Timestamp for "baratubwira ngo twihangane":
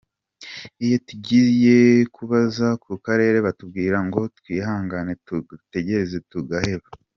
3.45-5.11